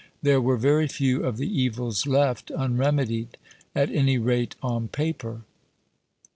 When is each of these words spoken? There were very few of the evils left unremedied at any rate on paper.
There 0.23 0.41
were 0.41 0.57
very 0.57 0.87
few 0.87 1.23
of 1.23 1.37
the 1.37 1.45
evils 1.61 2.07
left 2.07 2.49
unremedied 2.49 3.37
at 3.75 3.91
any 3.91 4.17
rate 4.17 4.55
on 4.63 4.87
paper. 4.87 5.43